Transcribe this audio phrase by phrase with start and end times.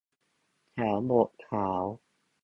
[0.71, 1.85] แถวโบสถ์ขาว